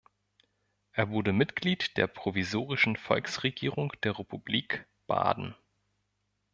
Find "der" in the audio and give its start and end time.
1.95-2.07, 4.01-4.17